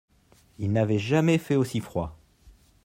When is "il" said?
0.57-0.71